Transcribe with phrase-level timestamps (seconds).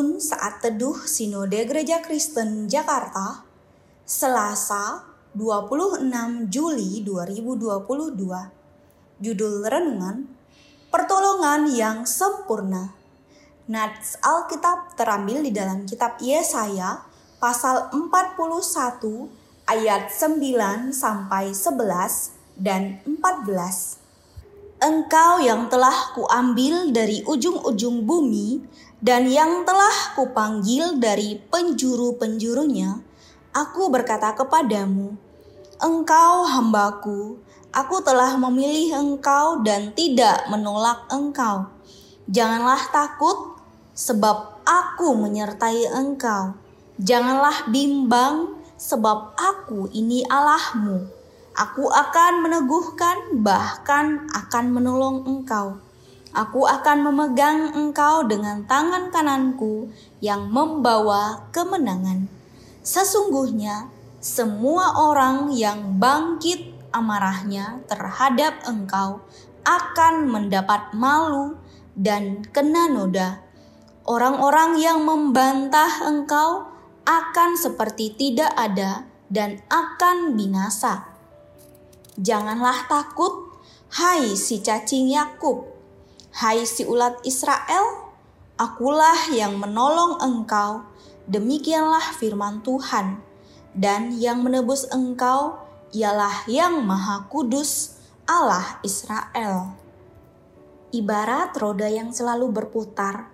[0.00, 3.44] Saat teduh Sinode Gereja Kristen Jakarta,
[4.08, 5.04] Selasa
[5.36, 6.08] 26
[6.48, 8.16] Juli 2022.
[9.20, 10.24] Judul renungan,
[10.88, 12.96] Pertolongan yang Sempurna.
[13.68, 17.04] Nats Alkitab terambil di dalam kitab Yesaya
[17.36, 18.40] pasal 41
[19.68, 24.00] ayat 9 sampai 11 dan 14.
[24.80, 28.64] Engkau yang telah kuambil dari ujung-ujung bumi
[29.00, 33.00] dan yang telah kupanggil dari penjuru-penjurunya,
[33.56, 35.16] aku berkata kepadamu,
[35.80, 37.40] Engkau hambaku,
[37.72, 41.72] aku telah memilih engkau dan tidak menolak engkau.
[42.28, 43.56] Janganlah takut,
[43.96, 46.52] sebab aku menyertai engkau.
[47.00, 51.20] Janganlah bimbang, sebab aku ini Allahmu
[51.60, 55.82] Aku akan meneguhkan, bahkan akan menolong engkau.
[56.30, 59.90] Aku akan memegang engkau dengan tangan kananku
[60.22, 62.30] yang membawa kemenangan.
[62.86, 63.90] Sesungguhnya,
[64.22, 69.24] semua orang yang bangkit amarahnya terhadap engkau
[69.66, 71.58] akan mendapat malu
[71.98, 73.42] dan kena noda.
[74.06, 76.70] Orang-orang yang membantah engkau
[77.06, 81.10] akan seperti tidak ada dan akan binasa.
[82.18, 83.54] Janganlah takut,
[83.94, 85.69] hai si cacing Yakub,
[86.30, 88.10] hai si ulat Israel,
[88.54, 90.86] akulah yang menolong engkau.
[91.30, 93.22] Demikianlah firman Tuhan,
[93.74, 95.58] dan yang menebus engkau
[95.94, 99.74] ialah yang Maha Kudus, Allah Israel.
[100.90, 103.30] Ibarat roda yang selalu berputar,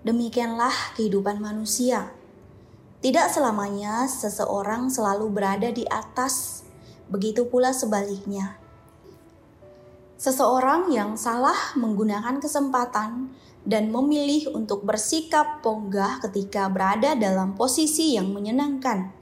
[0.00, 2.12] demikianlah kehidupan manusia.
[3.04, 6.64] Tidak selamanya seseorang selalu berada di atas
[7.12, 8.56] begitu pula sebaliknya.
[10.16, 13.36] Seseorang yang salah menggunakan kesempatan
[13.68, 19.12] dan memilih untuk bersikap ponggah ketika berada dalam posisi yang menyenangkan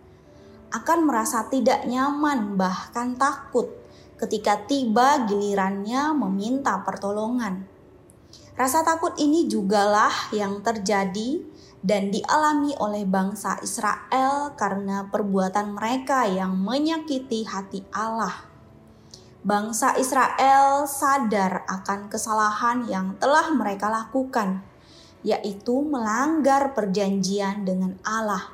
[0.74, 3.70] akan merasa tidak nyaman, bahkan takut
[4.18, 7.66] ketika tiba gilirannya meminta pertolongan.
[8.54, 11.42] Rasa takut ini jugalah yang terjadi
[11.82, 18.53] dan dialami oleh bangsa Israel karena perbuatan mereka yang menyakiti hati Allah.
[19.44, 24.64] Bangsa Israel sadar akan kesalahan yang telah mereka lakukan,
[25.20, 28.48] yaitu melanggar perjanjian dengan Allah.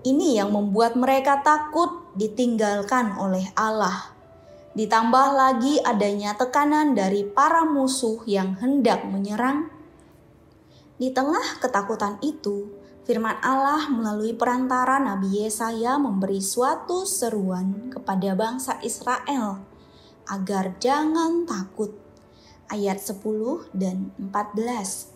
[0.00, 4.16] Ini yang membuat mereka takut ditinggalkan oleh Allah.
[4.72, 9.68] Ditambah lagi adanya tekanan dari para musuh yang hendak menyerang
[10.96, 12.72] di tengah ketakutan itu,
[13.06, 19.62] firman Allah melalui perantara Nabi Yesaya memberi suatu seruan kepada bangsa Israel
[20.26, 21.94] agar jangan takut.
[22.66, 25.14] Ayat 10 dan 14.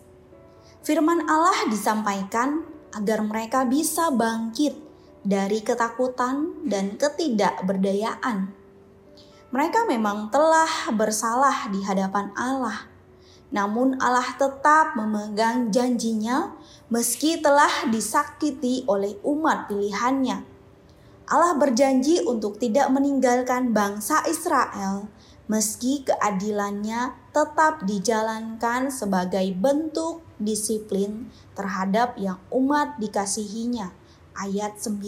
[0.87, 2.63] Firman Allah disampaikan
[2.95, 4.71] agar mereka bisa bangkit
[5.27, 8.55] dari ketakutan dan ketidakberdayaan.
[9.51, 12.90] Mereka memang telah bersalah di hadapan Allah
[13.51, 16.55] namun Allah tetap memegang janjinya
[16.87, 20.47] meski telah disakiti oleh umat pilihannya.
[21.31, 25.07] Allah berjanji untuk tidak meninggalkan bangsa Israel
[25.51, 31.27] meski keadilannya tetap dijalankan sebagai bentuk disiplin
[31.59, 33.91] terhadap yang umat dikasihinya.
[34.31, 35.03] Ayat 9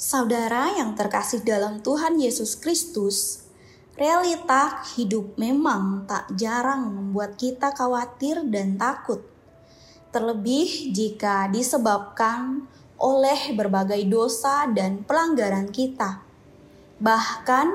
[0.00, 3.44] Saudara yang terkasih dalam Tuhan Yesus Kristus,
[4.00, 9.20] Realita hidup memang tak jarang membuat kita khawatir dan takut.
[10.08, 12.64] Terlebih jika disebabkan
[12.96, 16.24] oleh berbagai dosa dan pelanggaran kita.
[16.96, 17.66] Bahkan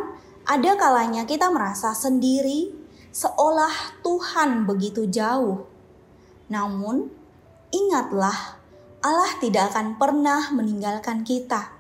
[0.50, 2.74] ada kalanya kita merasa sendiri
[3.14, 5.70] seolah Tuhan begitu jauh.
[6.50, 7.06] Namun,
[7.70, 8.58] ingatlah
[9.06, 11.75] Allah tidak akan pernah meninggalkan kita.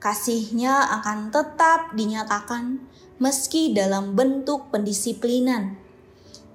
[0.00, 2.80] Kasihnya akan tetap dinyatakan
[3.20, 5.76] meski dalam bentuk pendisiplinan.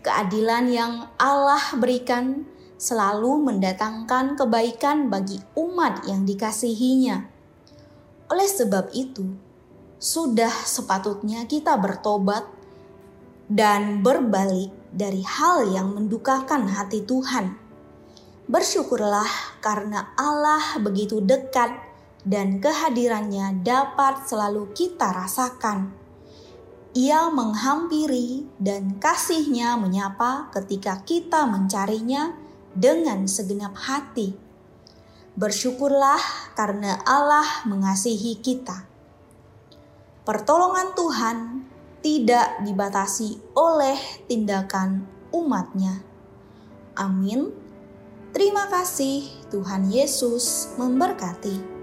[0.01, 2.49] Keadilan yang Allah berikan
[2.81, 7.21] selalu mendatangkan kebaikan bagi umat yang dikasihinya.
[8.33, 9.37] Oleh sebab itu,
[10.01, 12.49] sudah sepatutnya kita bertobat
[13.45, 17.61] dan berbalik dari hal yang mendukakan hati Tuhan.
[18.49, 21.93] Bersyukurlah karena Allah begitu dekat
[22.25, 25.93] dan kehadirannya dapat selalu kita rasakan.
[26.97, 32.33] Ia menghampiri dan kasihnya menyapa ketika kita mencarinya
[32.73, 34.33] dengan segenap hati.
[35.35, 36.19] Bersyukurlah
[36.57, 38.87] karena Allah mengasihi kita.
[40.25, 41.37] Pertolongan Tuhan
[41.99, 45.03] tidak dibatasi oleh tindakan
[45.35, 45.99] umatnya.
[46.95, 47.51] Amin.
[48.31, 51.74] Terima kasih, Tuhan Yesus memberkati.